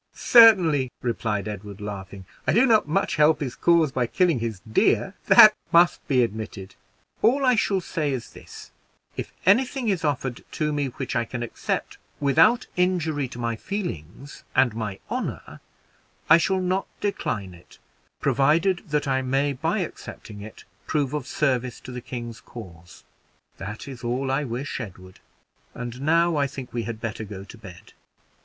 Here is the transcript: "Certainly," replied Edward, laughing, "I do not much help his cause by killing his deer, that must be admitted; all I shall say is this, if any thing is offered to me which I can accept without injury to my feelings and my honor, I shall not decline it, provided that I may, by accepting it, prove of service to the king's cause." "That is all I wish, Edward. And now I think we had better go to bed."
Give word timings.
"Certainly," 0.15 0.89
replied 1.03 1.47
Edward, 1.47 1.79
laughing, 1.79 2.25
"I 2.47 2.53
do 2.53 2.65
not 2.65 2.87
much 2.87 3.17
help 3.17 3.39
his 3.39 3.53
cause 3.55 3.91
by 3.91 4.07
killing 4.07 4.39
his 4.39 4.59
deer, 4.61 5.13
that 5.27 5.53
must 5.71 6.07
be 6.07 6.23
admitted; 6.23 6.73
all 7.21 7.45
I 7.45 7.53
shall 7.53 7.81
say 7.81 8.11
is 8.11 8.31
this, 8.31 8.71
if 9.15 9.31
any 9.45 9.63
thing 9.63 9.89
is 9.89 10.03
offered 10.03 10.43
to 10.53 10.73
me 10.73 10.87
which 10.87 11.15
I 11.15 11.23
can 11.23 11.43
accept 11.43 11.99
without 12.19 12.65
injury 12.75 13.27
to 13.27 13.37
my 13.37 13.55
feelings 13.55 14.43
and 14.55 14.73
my 14.75 14.97
honor, 15.07 15.59
I 16.31 16.39
shall 16.39 16.61
not 16.61 16.87
decline 16.99 17.53
it, 17.53 17.77
provided 18.21 18.89
that 18.89 19.07
I 19.07 19.21
may, 19.21 19.53
by 19.53 19.81
accepting 19.81 20.41
it, 20.41 20.63
prove 20.87 21.13
of 21.13 21.27
service 21.27 21.79
to 21.81 21.91
the 21.91 22.01
king's 22.01 22.41
cause." 22.41 23.03
"That 23.57 23.87
is 23.87 24.03
all 24.03 24.31
I 24.31 24.45
wish, 24.45 24.79
Edward. 24.79 25.19
And 25.75 26.01
now 26.01 26.37
I 26.37 26.47
think 26.47 26.73
we 26.73 26.85
had 26.85 26.99
better 27.01 27.23
go 27.23 27.43
to 27.43 27.55
bed." 27.59 27.93